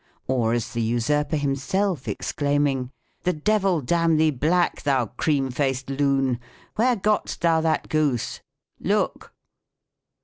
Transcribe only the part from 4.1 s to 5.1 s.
thee black, thou